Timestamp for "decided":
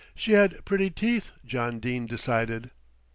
2.07-2.71